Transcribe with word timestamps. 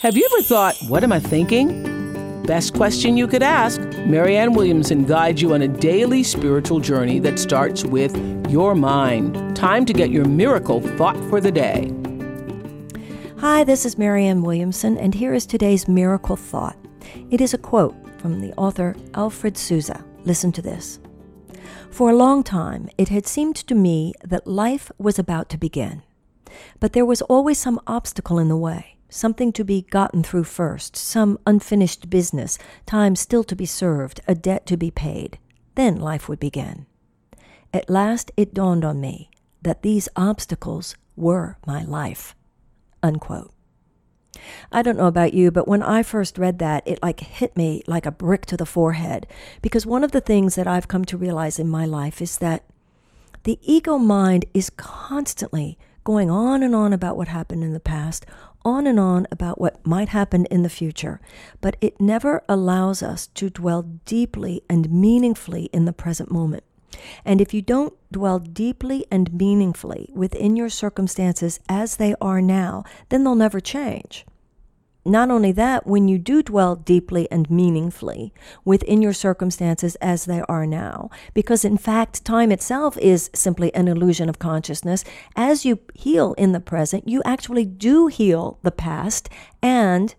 Have 0.00 0.16
you 0.16 0.26
ever 0.32 0.40
thought, 0.40 0.78
what 0.88 1.04
am 1.04 1.12
I 1.12 1.20
thinking? 1.20 2.42
Best 2.44 2.72
question 2.72 3.18
you 3.18 3.28
could 3.28 3.42
ask. 3.42 3.82
Marianne 4.06 4.54
Williamson 4.54 5.04
guides 5.04 5.42
you 5.42 5.52
on 5.52 5.60
a 5.60 5.68
daily 5.68 6.22
spiritual 6.22 6.80
journey 6.80 7.18
that 7.18 7.38
starts 7.38 7.84
with 7.84 8.16
your 8.50 8.74
mind. 8.74 9.54
Time 9.54 9.84
to 9.84 9.92
get 9.92 10.08
your 10.08 10.24
miracle 10.24 10.80
thought 10.96 11.18
for 11.28 11.38
the 11.38 11.52
day. 11.52 11.92
Hi, 13.40 13.62
this 13.62 13.84
is 13.84 13.98
Marianne 13.98 14.40
Williamson, 14.40 14.96
and 14.96 15.14
here 15.14 15.34
is 15.34 15.44
today's 15.44 15.86
miracle 15.86 16.34
thought. 16.34 16.78
It 17.28 17.42
is 17.42 17.52
a 17.52 17.58
quote 17.58 17.94
from 18.22 18.40
the 18.40 18.54
author 18.54 18.96
Alfred 19.12 19.58
Souza. 19.58 20.02
Listen 20.24 20.50
to 20.52 20.62
this. 20.62 20.98
For 21.90 22.08
a 22.08 22.16
long 22.16 22.42
time, 22.42 22.88
it 22.96 23.10
had 23.10 23.26
seemed 23.26 23.56
to 23.56 23.74
me 23.74 24.14
that 24.24 24.46
life 24.46 24.90
was 24.96 25.18
about 25.18 25.50
to 25.50 25.58
begin. 25.58 26.02
But 26.78 26.94
there 26.94 27.04
was 27.04 27.20
always 27.20 27.58
some 27.58 27.78
obstacle 27.86 28.38
in 28.38 28.48
the 28.48 28.56
way, 28.56 28.96
something 29.10 29.52
to 29.52 29.64
be 29.64 29.82
gotten 29.82 30.22
through 30.22 30.44
first, 30.44 30.96
some 30.96 31.38
unfinished 31.46 32.08
business, 32.08 32.58
time 32.86 33.16
still 33.16 33.44
to 33.44 33.56
be 33.56 33.66
served, 33.66 34.20
a 34.26 34.34
debt 34.34 34.66
to 34.66 34.76
be 34.76 34.90
paid. 34.90 35.38
Then 35.74 35.96
life 35.96 36.28
would 36.28 36.40
begin. 36.40 36.86
At 37.72 37.90
last 37.90 38.32
it 38.36 38.54
dawned 38.54 38.84
on 38.84 39.00
me 39.00 39.30
that 39.62 39.82
these 39.82 40.08
obstacles 40.16 40.96
were 41.16 41.58
my 41.66 41.84
life. 41.84 42.34
Unquote. 43.02 43.52
I 44.72 44.82
don't 44.82 44.96
know 44.96 45.06
about 45.06 45.34
you, 45.34 45.50
but 45.50 45.68
when 45.68 45.82
I 45.82 46.02
first 46.02 46.38
read 46.38 46.58
that, 46.60 46.82
it 46.86 47.02
like 47.02 47.20
hit 47.20 47.56
me 47.56 47.82
like 47.86 48.06
a 48.06 48.12
brick 48.12 48.46
to 48.46 48.56
the 48.56 48.66
forehead. 48.66 49.26
Because 49.60 49.84
one 49.84 50.04
of 50.04 50.12
the 50.12 50.20
things 50.20 50.54
that 50.54 50.66
I've 50.66 50.88
come 50.88 51.04
to 51.06 51.16
realize 51.16 51.58
in 51.58 51.68
my 51.68 51.84
life 51.84 52.22
is 52.22 52.38
that 52.38 52.64
the 53.44 53.58
ego 53.62 53.98
mind 53.98 54.44
is 54.54 54.70
constantly 54.70 55.78
going 56.04 56.30
on 56.30 56.62
and 56.62 56.74
on 56.74 56.92
about 56.92 57.16
what 57.16 57.28
happened 57.28 57.62
in 57.62 57.72
the 57.72 57.80
past, 57.80 58.24
on 58.64 58.86
and 58.86 59.00
on 59.00 59.26
about 59.30 59.60
what 59.60 59.84
might 59.86 60.10
happen 60.10 60.46
in 60.46 60.62
the 60.62 60.68
future, 60.68 61.20
but 61.60 61.76
it 61.80 62.00
never 62.00 62.42
allows 62.48 63.02
us 63.02 63.26
to 63.28 63.50
dwell 63.50 63.82
deeply 64.04 64.62
and 64.68 64.90
meaningfully 64.90 65.64
in 65.72 65.84
the 65.84 65.92
present 65.92 66.30
moment. 66.30 66.64
And 67.24 67.40
if 67.40 67.54
you 67.54 67.62
don't 67.62 67.94
dwell 68.12 68.38
deeply 68.38 69.06
and 69.10 69.32
meaningfully 69.32 70.10
within 70.12 70.56
your 70.56 70.68
circumstances 70.68 71.60
as 71.68 71.96
they 71.96 72.14
are 72.20 72.42
now, 72.42 72.84
then 73.08 73.24
they'll 73.24 73.34
never 73.34 73.60
change. 73.60 74.26
Not 75.04 75.30
only 75.30 75.50
that, 75.52 75.86
when 75.86 76.08
you 76.08 76.18
do 76.18 76.42
dwell 76.42 76.76
deeply 76.76 77.30
and 77.30 77.50
meaningfully 77.50 78.34
within 78.64 79.00
your 79.00 79.14
circumstances 79.14 79.96
as 79.96 80.26
they 80.26 80.42
are 80.42 80.66
now, 80.66 81.08
because 81.32 81.64
in 81.64 81.78
fact, 81.78 82.24
time 82.24 82.52
itself 82.52 82.98
is 82.98 83.30
simply 83.32 83.74
an 83.74 83.88
illusion 83.88 84.28
of 84.28 84.38
consciousness, 84.38 85.02
as 85.34 85.64
you 85.64 85.78
heal 85.94 86.34
in 86.34 86.52
the 86.52 86.60
present, 86.60 87.08
you 87.08 87.22
actually 87.24 87.64
do 87.64 88.08
heal 88.08 88.58
the 88.62 88.70
past 88.70 89.30
and 89.62 90.14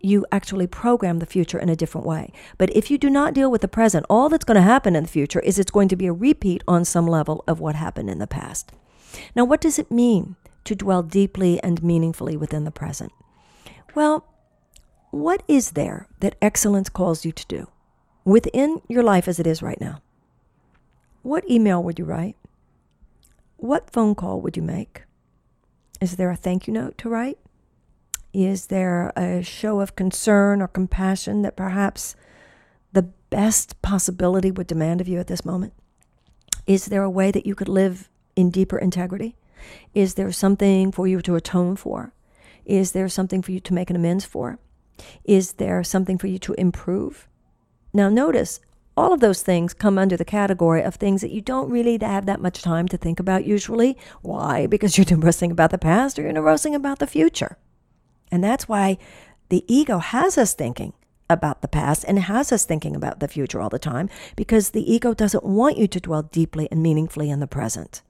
you 0.00 0.26
actually 0.32 0.66
program 0.66 1.18
the 1.18 1.26
future 1.26 1.58
in 1.58 1.68
a 1.68 1.76
different 1.76 2.06
way. 2.06 2.32
But 2.58 2.74
if 2.74 2.90
you 2.90 2.98
do 2.98 3.10
not 3.10 3.34
deal 3.34 3.50
with 3.50 3.60
the 3.60 3.68
present, 3.68 4.06
all 4.08 4.28
that's 4.28 4.44
going 4.44 4.56
to 4.56 4.62
happen 4.62 4.96
in 4.96 5.04
the 5.04 5.08
future 5.08 5.40
is 5.40 5.58
it's 5.58 5.70
going 5.70 5.88
to 5.88 5.96
be 5.96 6.06
a 6.06 6.12
repeat 6.12 6.64
on 6.66 6.84
some 6.84 7.06
level 7.06 7.44
of 7.46 7.60
what 7.60 7.76
happened 7.76 8.10
in 8.10 8.18
the 8.18 8.26
past. 8.26 8.72
Now, 9.36 9.44
what 9.44 9.60
does 9.60 9.78
it 9.78 9.90
mean 9.90 10.36
to 10.64 10.74
dwell 10.74 11.02
deeply 11.02 11.62
and 11.62 11.82
meaningfully 11.82 12.36
within 12.36 12.64
the 12.64 12.70
present? 12.70 13.12
Well, 13.94 14.24
what 15.10 15.42
is 15.46 15.72
there 15.72 16.06
that 16.20 16.36
excellence 16.40 16.88
calls 16.88 17.24
you 17.24 17.32
to 17.32 17.46
do 17.46 17.68
within 18.24 18.80
your 18.88 19.02
life 19.02 19.28
as 19.28 19.38
it 19.38 19.46
is 19.46 19.62
right 19.62 19.80
now? 19.80 20.00
What 21.22 21.48
email 21.50 21.82
would 21.82 21.98
you 21.98 22.04
write? 22.04 22.36
What 23.58 23.90
phone 23.90 24.14
call 24.14 24.40
would 24.40 24.56
you 24.56 24.62
make? 24.62 25.02
Is 26.00 26.16
there 26.16 26.30
a 26.30 26.36
thank 26.36 26.66
you 26.66 26.72
note 26.72 26.96
to 26.98 27.08
write? 27.08 27.38
Is 28.32 28.68
there 28.68 29.12
a 29.14 29.42
show 29.42 29.80
of 29.80 29.94
concern 29.94 30.62
or 30.62 30.68
compassion 30.68 31.42
that 31.42 31.54
perhaps 31.54 32.16
the 32.92 33.02
best 33.02 33.80
possibility 33.82 34.50
would 34.50 34.66
demand 34.66 35.00
of 35.00 35.08
you 35.08 35.20
at 35.20 35.26
this 35.26 35.44
moment? 35.44 35.74
Is 36.66 36.86
there 36.86 37.02
a 37.02 37.10
way 37.10 37.30
that 37.30 37.46
you 37.46 37.54
could 37.54 37.68
live 37.68 38.08
in 38.34 38.50
deeper 38.50 38.78
integrity? 38.78 39.36
Is 39.94 40.14
there 40.14 40.32
something 40.32 40.90
for 40.92 41.06
you 41.06 41.20
to 41.20 41.36
atone 41.36 41.76
for? 41.76 42.14
Is 42.64 42.92
there 42.92 43.08
something 43.08 43.42
for 43.42 43.52
you 43.52 43.60
to 43.60 43.74
make 43.74 43.90
an 43.90 43.96
amends 43.96 44.24
for? 44.24 44.58
Is 45.24 45.54
there 45.54 45.82
something 45.82 46.18
for 46.18 46.26
you 46.26 46.38
to 46.40 46.54
improve? 46.54 47.28
Now, 47.92 48.08
notice 48.08 48.60
all 48.96 49.12
of 49.12 49.20
those 49.20 49.42
things 49.42 49.72
come 49.72 49.98
under 49.98 50.16
the 50.16 50.24
category 50.24 50.82
of 50.82 50.96
things 50.96 51.22
that 51.22 51.30
you 51.30 51.40
don't 51.40 51.70
really 51.70 51.98
have 52.00 52.26
that 52.26 52.40
much 52.40 52.62
time 52.62 52.88
to 52.88 52.96
think 52.96 53.18
about 53.18 53.44
usually. 53.44 53.96
Why? 54.20 54.66
Because 54.66 54.96
you're 54.98 55.06
neurosing 55.06 55.50
about 55.50 55.70
the 55.70 55.78
past 55.78 56.18
or 56.18 56.22
you're 56.22 56.32
neurosing 56.32 56.74
about 56.74 56.98
the 56.98 57.06
future. 57.06 57.56
And 58.30 58.42
that's 58.42 58.68
why 58.68 58.98
the 59.48 59.64
ego 59.72 59.98
has 59.98 60.38
us 60.38 60.54
thinking 60.54 60.92
about 61.28 61.62
the 61.62 61.68
past 61.68 62.04
and 62.06 62.18
has 62.18 62.52
us 62.52 62.64
thinking 62.64 62.94
about 62.94 63.20
the 63.20 63.28
future 63.28 63.60
all 63.60 63.70
the 63.70 63.78
time 63.78 64.10
because 64.36 64.70
the 64.70 64.92
ego 64.92 65.14
doesn't 65.14 65.44
want 65.44 65.78
you 65.78 65.86
to 65.88 66.00
dwell 66.00 66.22
deeply 66.22 66.68
and 66.70 66.82
meaningfully 66.82 67.30
in 67.30 67.40
the 67.40 67.46
present. 67.46 68.02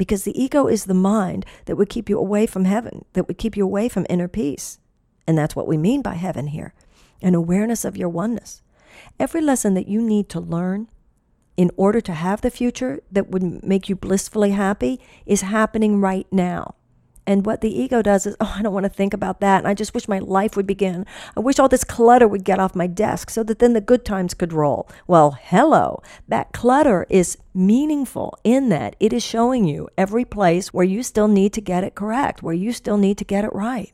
Because 0.00 0.24
the 0.24 0.42
ego 0.42 0.66
is 0.66 0.86
the 0.86 0.94
mind 0.94 1.44
that 1.66 1.76
would 1.76 1.90
keep 1.90 2.08
you 2.08 2.18
away 2.18 2.46
from 2.46 2.64
heaven, 2.64 3.04
that 3.12 3.28
would 3.28 3.36
keep 3.36 3.54
you 3.54 3.64
away 3.64 3.86
from 3.86 4.06
inner 4.08 4.28
peace. 4.28 4.78
And 5.26 5.36
that's 5.36 5.54
what 5.54 5.68
we 5.68 5.76
mean 5.76 6.00
by 6.00 6.14
heaven 6.14 6.46
here 6.46 6.72
an 7.20 7.34
awareness 7.34 7.84
of 7.84 7.98
your 7.98 8.08
oneness. 8.08 8.62
Every 9.18 9.42
lesson 9.42 9.74
that 9.74 9.88
you 9.88 10.00
need 10.00 10.30
to 10.30 10.40
learn 10.40 10.88
in 11.58 11.70
order 11.76 12.00
to 12.00 12.14
have 12.14 12.40
the 12.40 12.50
future 12.50 13.00
that 13.12 13.28
would 13.28 13.62
make 13.62 13.90
you 13.90 13.94
blissfully 13.94 14.52
happy 14.52 15.00
is 15.26 15.42
happening 15.42 16.00
right 16.00 16.26
now. 16.32 16.76
And 17.26 17.46
what 17.46 17.60
the 17.60 17.70
ego 17.70 18.02
does 18.02 18.26
is, 18.26 18.36
oh, 18.40 18.54
I 18.56 18.62
don't 18.62 18.72
want 18.72 18.84
to 18.84 18.90
think 18.90 19.14
about 19.14 19.40
that. 19.40 19.58
And 19.58 19.68
I 19.68 19.74
just 19.74 19.94
wish 19.94 20.08
my 20.08 20.18
life 20.18 20.56
would 20.56 20.66
begin. 20.66 21.06
I 21.36 21.40
wish 21.40 21.58
all 21.58 21.68
this 21.68 21.84
clutter 21.84 22.26
would 22.26 22.44
get 22.44 22.58
off 22.58 22.74
my 22.74 22.86
desk 22.86 23.30
so 23.30 23.42
that 23.44 23.58
then 23.58 23.72
the 23.72 23.80
good 23.80 24.04
times 24.04 24.34
could 24.34 24.52
roll. 24.52 24.88
Well, 25.06 25.38
hello. 25.40 26.02
That 26.28 26.52
clutter 26.52 27.06
is 27.08 27.38
meaningful 27.54 28.38
in 28.42 28.68
that 28.70 28.96
it 28.98 29.12
is 29.12 29.22
showing 29.22 29.64
you 29.64 29.88
every 29.96 30.24
place 30.24 30.72
where 30.72 30.84
you 30.84 31.02
still 31.02 31.28
need 31.28 31.52
to 31.52 31.60
get 31.60 31.84
it 31.84 31.94
correct, 31.94 32.42
where 32.42 32.54
you 32.54 32.72
still 32.72 32.96
need 32.96 33.18
to 33.18 33.24
get 33.24 33.44
it 33.44 33.52
right 33.52 33.92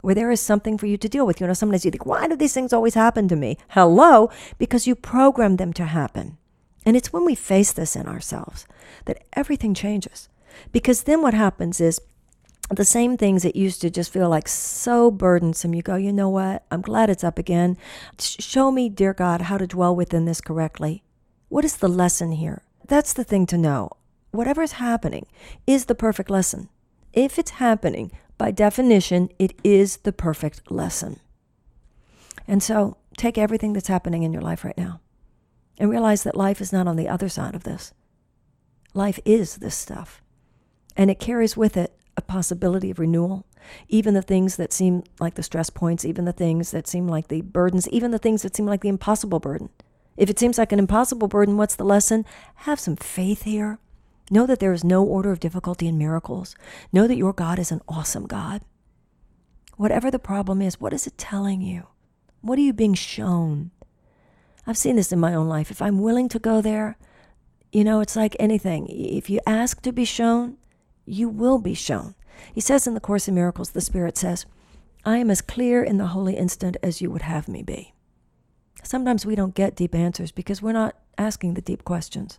where 0.00 0.14
there 0.14 0.30
is 0.30 0.40
something 0.40 0.78
for 0.78 0.86
you 0.86 0.96
to 0.96 1.08
deal 1.08 1.26
with. 1.26 1.40
You 1.40 1.46
know, 1.48 1.54
sometimes 1.54 1.84
you 1.84 1.90
think, 1.90 2.06
why 2.06 2.28
do 2.28 2.36
these 2.36 2.54
things 2.54 2.72
always 2.72 2.94
happen 2.94 3.26
to 3.28 3.36
me? 3.36 3.58
Hello, 3.70 4.30
because 4.56 4.86
you 4.86 4.94
programmed 4.94 5.58
them 5.58 5.72
to 5.72 5.84
happen. 5.84 6.38
And 6.86 6.96
it's 6.96 7.12
when 7.12 7.24
we 7.24 7.34
face 7.34 7.72
this 7.72 7.96
in 7.96 8.06
ourselves 8.06 8.66
that 9.04 9.24
everything 9.32 9.74
changes. 9.74 10.28
Because 10.72 11.02
then 11.02 11.20
what 11.20 11.34
happens 11.34 11.80
is 11.80 12.00
the 12.76 12.84
same 12.84 13.16
things 13.16 13.42
that 13.42 13.56
used 13.56 13.80
to 13.80 13.90
just 13.90 14.12
feel 14.12 14.28
like 14.28 14.46
so 14.46 15.10
burdensome, 15.10 15.74
you 15.74 15.82
go, 15.82 15.96
you 15.96 16.12
know 16.12 16.28
what? 16.28 16.64
I'm 16.70 16.82
glad 16.82 17.08
it's 17.08 17.24
up 17.24 17.38
again. 17.38 17.78
Show 18.18 18.70
me, 18.70 18.88
dear 18.88 19.14
God, 19.14 19.42
how 19.42 19.56
to 19.56 19.66
dwell 19.66 19.96
within 19.96 20.26
this 20.26 20.40
correctly. 20.40 21.02
What 21.48 21.64
is 21.64 21.76
the 21.76 21.88
lesson 21.88 22.32
here? 22.32 22.62
That's 22.86 23.14
the 23.14 23.24
thing 23.24 23.46
to 23.46 23.58
know. 23.58 23.90
Whatever 24.32 24.62
is 24.62 24.72
happening 24.72 25.26
is 25.66 25.86
the 25.86 25.94
perfect 25.94 26.28
lesson. 26.28 26.68
If 27.14 27.38
it's 27.38 27.52
happening, 27.52 28.12
by 28.36 28.50
definition, 28.50 29.30
it 29.38 29.54
is 29.64 29.98
the 29.98 30.12
perfect 30.12 30.70
lesson. 30.70 31.20
And 32.46 32.62
so 32.62 32.98
take 33.16 33.38
everything 33.38 33.72
that's 33.72 33.88
happening 33.88 34.22
in 34.22 34.32
your 34.32 34.42
life 34.42 34.64
right 34.64 34.76
now 34.76 35.00
and 35.78 35.90
realize 35.90 36.22
that 36.24 36.36
life 36.36 36.60
is 36.60 36.72
not 36.72 36.86
on 36.86 36.96
the 36.96 37.08
other 37.08 37.28
side 37.28 37.54
of 37.54 37.64
this. 37.64 37.92
Life 38.94 39.18
is 39.24 39.56
this 39.56 39.74
stuff. 39.74 40.22
And 40.96 41.10
it 41.10 41.20
carries 41.20 41.56
with 41.56 41.76
it 41.76 41.97
a 42.18 42.22
possibility 42.22 42.90
of 42.90 42.98
renewal. 42.98 43.46
Even 43.88 44.12
the 44.12 44.22
things 44.22 44.56
that 44.56 44.72
seem 44.72 45.04
like 45.20 45.34
the 45.34 45.42
stress 45.42 45.70
points, 45.70 46.04
even 46.04 46.24
the 46.24 46.32
things 46.32 46.70
that 46.72 46.86
seem 46.86 47.08
like 47.08 47.28
the 47.28 47.40
burdens, 47.40 47.88
even 47.88 48.10
the 48.10 48.18
things 48.18 48.42
that 48.42 48.54
seem 48.54 48.66
like 48.66 48.82
the 48.82 48.88
impossible 48.88 49.40
burden. 49.40 49.70
If 50.16 50.28
it 50.28 50.38
seems 50.38 50.58
like 50.58 50.72
an 50.72 50.78
impossible 50.78 51.28
burden, 51.28 51.56
what's 51.56 51.76
the 51.76 51.84
lesson? 51.84 52.26
Have 52.56 52.80
some 52.80 52.96
faith 52.96 53.42
here. 53.42 53.78
Know 54.30 54.46
that 54.46 54.58
there 54.58 54.72
is 54.72 54.84
no 54.84 55.04
order 55.04 55.30
of 55.30 55.40
difficulty 55.40 55.86
in 55.86 55.96
miracles. 55.96 56.54
Know 56.92 57.06
that 57.06 57.16
your 57.16 57.32
God 57.32 57.58
is 57.58 57.72
an 57.72 57.80
awesome 57.88 58.26
God. 58.26 58.62
Whatever 59.76 60.10
the 60.10 60.18
problem 60.18 60.60
is, 60.60 60.80
what 60.80 60.92
is 60.92 61.06
it 61.06 61.16
telling 61.16 61.62
you? 61.62 61.86
What 62.40 62.58
are 62.58 62.62
you 62.62 62.72
being 62.72 62.94
shown? 62.94 63.70
I've 64.66 64.76
seen 64.76 64.96
this 64.96 65.12
in 65.12 65.20
my 65.20 65.34
own 65.34 65.48
life. 65.48 65.70
If 65.70 65.80
I'm 65.80 66.00
willing 66.00 66.28
to 66.30 66.38
go 66.38 66.60
there, 66.60 66.98
you 67.72 67.84
know, 67.84 68.00
it's 68.00 68.16
like 68.16 68.36
anything. 68.38 68.88
If 68.88 69.30
you 69.30 69.40
ask 69.46 69.80
to 69.82 69.92
be 69.92 70.04
shown, 70.04 70.58
you 71.06 71.28
will 71.28 71.58
be 71.58 71.74
shown. 71.74 72.14
He 72.52 72.60
says 72.60 72.86
in 72.86 72.94
the 72.94 73.00
Course 73.00 73.28
in 73.28 73.34
Miracles, 73.34 73.70
the 73.70 73.80
Spirit 73.80 74.16
says, 74.16 74.46
I 75.04 75.18
am 75.18 75.30
as 75.30 75.40
clear 75.40 75.82
in 75.82 75.98
the 75.98 76.08
holy 76.08 76.36
instant 76.36 76.76
as 76.82 77.00
you 77.00 77.10
would 77.10 77.22
have 77.22 77.48
me 77.48 77.62
be. 77.62 77.94
Sometimes 78.82 79.26
we 79.26 79.34
don't 79.34 79.54
get 79.54 79.76
deep 79.76 79.94
answers 79.94 80.32
because 80.32 80.62
we're 80.62 80.72
not 80.72 80.96
asking 81.16 81.54
the 81.54 81.60
deep 81.60 81.84
questions. 81.84 82.38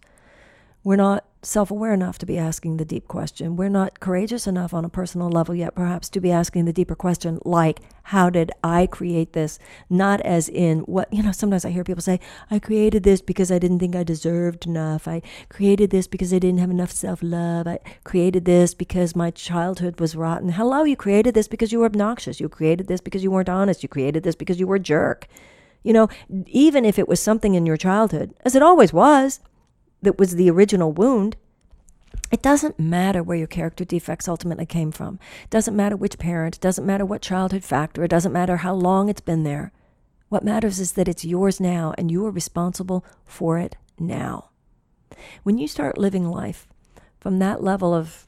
We're 0.83 0.95
not 0.95 1.25
self 1.41 1.71
aware 1.71 1.93
enough 1.93 2.17
to 2.17 2.25
be 2.25 2.37
asking 2.37 2.77
the 2.77 2.85
deep 2.85 3.07
question. 3.07 3.55
We're 3.55 3.69
not 3.69 3.99
courageous 3.99 4.45
enough 4.45 4.73
on 4.73 4.83
a 4.83 4.89
personal 4.89 5.29
level 5.29 5.55
yet, 5.55 5.73
perhaps, 5.73 6.09
to 6.09 6.19
be 6.19 6.31
asking 6.31 6.65
the 6.65 6.73
deeper 6.73 6.95
question, 6.95 7.39
like, 7.45 7.79
how 8.03 8.29
did 8.29 8.51
I 8.63 8.87
create 8.87 9.33
this? 9.33 9.57
Not 9.89 10.19
as 10.21 10.49
in 10.49 10.79
what, 10.79 11.11
you 11.13 11.23
know, 11.23 11.31
sometimes 11.31 11.63
I 11.63 11.69
hear 11.69 11.83
people 11.83 12.01
say, 12.01 12.19
I 12.51 12.59
created 12.59 13.03
this 13.03 13.21
because 13.21 13.51
I 13.51 13.59
didn't 13.59 13.79
think 13.79 13.95
I 13.95 14.03
deserved 14.03 14.65
enough. 14.65 15.07
I 15.07 15.21
created 15.47 15.91
this 15.91 16.07
because 16.07 16.33
I 16.33 16.39
didn't 16.39 16.59
have 16.59 16.71
enough 16.71 16.91
self 16.91 17.19
love. 17.23 17.67
I 17.67 17.79
created 18.03 18.45
this 18.45 18.73
because 18.73 19.15
my 19.15 19.31
childhood 19.31 19.99
was 19.99 20.15
rotten. 20.15 20.49
Hello, 20.49 20.83
you 20.83 20.97
created 20.97 21.35
this 21.35 21.47
because 21.47 21.71
you 21.71 21.79
were 21.79 21.85
obnoxious. 21.85 22.39
You 22.39 22.49
created 22.49 22.87
this 22.87 23.01
because 23.01 23.23
you 23.23 23.31
weren't 23.31 23.49
honest. 23.49 23.83
You 23.83 23.89
created 23.89 24.23
this 24.23 24.35
because 24.35 24.59
you 24.59 24.67
were 24.67 24.75
a 24.75 24.79
jerk. 24.79 25.27
You 25.83 25.93
know, 25.93 26.09
even 26.47 26.83
if 26.83 26.99
it 26.99 27.07
was 27.07 27.21
something 27.21 27.55
in 27.55 27.65
your 27.65 27.77
childhood, 27.77 28.33
as 28.43 28.55
it 28.55 28.61
always 28.61 28.91
was, 28.91 29.39
that 30.01 30.17
was 30.17 30.35
the 30.35 30.49
original 30.49 30.91
wound, 30.91 31.35
it 32.31 32.41
doesn't 32.41 32.79
matter 32.79 33.23
where 33.23 33.37
your 33.37 33.47
character 33.47 33.83
defects 33.83 34.27
ultimately 34.27 34.65
came 34.65 34.91
from. 34.91 35.19
It 35.43 35.49
doesn't 35.49 35.75
matter 35.75 35.95
which 35.95 36.19
parent, 36.19 36.55
it 36.55 36.61
doesn't 36.61 36.85
matter 36.85 37.05
what 37.05 37.21
childhood 37.21 37.63
factor, 37.63 38.03
it 38.03 38.11
doesn't 38.11 38.33
matter 38.33 38.57
how 38.57 38.73
long 38.73 39.09
it's 39.09 39.21
been 39.21 39.43
there. 39.43 39.71
What 40.29 40.43
matters 40.43 40.79
is 40.79 40.93
that 40.93 41.07
it's 41.07 41.25
yours 41.25 41.59
now 41.59 41.93
and 41.97 42.11
you 42.11 42.25
are 42.27 42.31
responsible 42.31 43.03
for 43.25 43.57
it 43.57 43.77
now. 43.97 44.49
When 45.41 45.57
you 45.57 45.67
start 45.67 45.97
living 45.97 46.29
life 46.29 46.67
from 47.19 47.39
that 47.39 47.63
level 47.63 47.95
of 47.95 48.27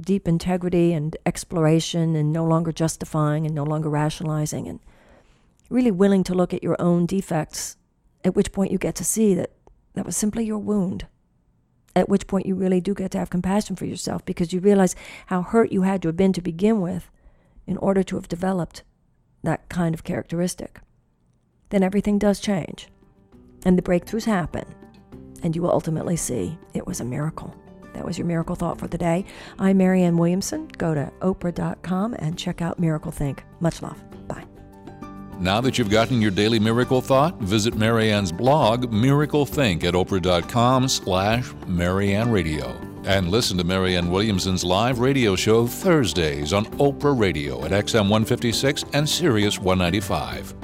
deep 0.00 0.28
integrity 0.28 0.92
and 0.92 1.16
exploration 1.26 2.14
and 2.14 2.32
no 2.32 2.44
longer 2.44 2.72
justifying 2.72 3.44
and 3.44 3.54
no 3.54 3.64
longer 3.64 3.90
rationalizing 3.90 4.68
and 4.68 4.78
really 5.68 5.90
willing 5.90 6.22
to 6.24 6.34
look 6.34 6.54
at 6.54 6.62
your 6.62 6.80
own 6.80 7.06
defects, 7.06 7.76
at 8.24 8.36
which 8.36 8.52
point 8.52 8.70
you 8.70 8.78
get 8.78 8.94
to 8.94 9.04
see 9.04 9.34
that 9.34 9.50
that 9.94 10.06
was 10.06 10.16
simply 10.16 10.44
your 10.44 10.58
wound. 10.58 11.06
At 11.94 12.08
which 12.08 12.26
point 12.26 12.46
you 12.46 12.54
really 12.54 12.80
do 12.80 12.94
get 12.94 13.10
to 13.12 13.18
have 13.18 13.30
compassion 13.30 13.76
for 13.76 13.84
yourself 13.84 14.24
because 14.24 14.52
you 14.52 14.60
realize 14.60 14.96
how 15.26 15.42
hurt 15.42 15.72
you 15.72 15.82
had 15.82 16.00
to 16.02 16.08
have 16.08 16.16
been 16.16 16.32
to 16.32 16.40
begin 16.40 16.80
with 16.80 17.10
in 17.66 17.76
order 17.76 18.02
to 18.02 18.16
have 18.16 18.28
developed 18.28 18.82
that 19.42 19.68
kind 19.68 19.94
of 19.94 20.04
characteristic. 20.04 20.80
Then 21.68 21.82
everything 21.82 22.18
does 22.18 22.40
change 22.40 22.88
and 23.64 23.78
the 23.78 23.82
breakthroughs 23.82 24.24
happen, 24.24 24.64
and 25.42 25.54
you 25.54 25.62
will 25.62 25.70
ultimately 25.70 26.16
see 26.16 26.58
it 26.74 26.86
was 26.86 27.00
a 27.00 27.04
miracle. 27.04 27.54
That 27.94 28.04
was 28.04 28.18
your 28.18 28.26
miracle 28.26 28.56
thought 28.56 28.78
for 28.78 28.88
the 28.88 28.98
day. 28.98 29.24
I'm 29.58 29.76
Marianne 29.76 30.16
Williamson. 30.16 30.68
Go 30.78 30.94
to 30.94 31.12
Oprah.com 31.20 32.14
and 32.18 32.38
check 32.38 32.62
out 32.62 32.78
Miracle 32.78 33.12
Think. 33.12 33.44
Much 33.60 33.82
love. 33.82 34.02
Now 35.38 35.60
that 35.60 35.76
you've 35.76 35.90
gotten 35.90 36.22
your 36.22 36.30
daily 36.30 36.60
miracle 36.60 37.00
thought, 37.00 37.38
visit 37.40 37.74
Marianne's 37.74 38.30
blog, 38.30 38.92
Miracle 38.92 39.44
Think, 39.44 39.82
at 39.84 39.94
oprah.com 39.94 40.88
slash 40.88 41.52
Marianne 41.66 42.30
Radio. 42.30 42.78
And 43.04 43.28
listen 43.28 43.58
to 43.58 43.64
Marianne 43.64 44.10
Williamson's 44.10 44.62
live 44.62 45.00
radio 45.00 45.34
show 45.34 45.66
Thursdays 45.66 46.52
on 46.52 46.66
Oprah 46.78 47.18
Radio 47.18 47.64
at 47.64 47.72
XM 47.72 48.02
156 48.02 48.84
and 48.92 49.08
Sirius 49.08 49.58
195. 49.58 50.61